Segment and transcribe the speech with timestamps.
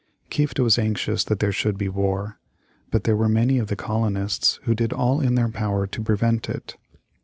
[0.31, 2.39] Kieft was anxious that there should be war.
[2.89, 6.49] But there were many of the colonists who did all in their power to prevent
[6.49, 6.75] it.